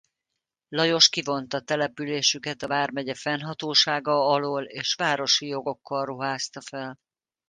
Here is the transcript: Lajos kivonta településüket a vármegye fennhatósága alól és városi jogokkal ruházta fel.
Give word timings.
Lajos 0.69 1.09
kivonta 1.09 1.59
településüket 1.61 2.63
a 2.63 2.67
vármegye 2.67 3.15
fennhatósága 3.15 4.11
alól 4.27 4.63
és 4.63 4.93
városi 4.95 5.47
jogokkal 5.47 6.05
ruházta 6.05 6.61
fel. 6.61 6.97